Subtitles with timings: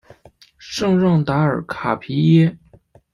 [0.57, 2.57] 圣让达尔卡皮耶。